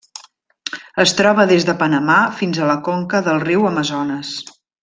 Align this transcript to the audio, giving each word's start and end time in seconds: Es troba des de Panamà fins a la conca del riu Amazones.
Es 1.03 1.13
troba 1.19 1.45
des 1.51 1.67
de 1.69 1.77
Panamà 1.83 2.17
fins 2.41 2.59
a 2.65 2.73
la 2.73 2.81
conca 2.91 3.25
del 3.31 3.41
riu 3.47 3.73
Amazones. 3.75 4.37